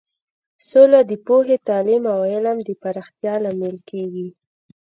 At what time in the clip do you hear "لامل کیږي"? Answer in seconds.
3.43-4.27